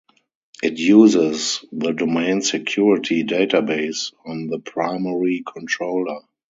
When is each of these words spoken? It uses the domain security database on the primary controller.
It 0.63 0.79
uses 0.79 1.63
the 1.71 1.91
domain 1.91 2.41
security 2.41 3.23
database 3.23 4.11
on 4.25 4.47
the 4.47 4.57
primary 4.57 5.43
controller. 5.45 6.21